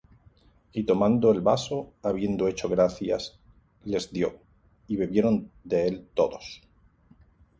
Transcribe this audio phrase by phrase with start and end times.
[0.73, 3.37] Y tomando el vaso, habiendo hecho gracias,
[3.83, 4.39] les dió:
[4.87, 6.63] y bebieron de él todos.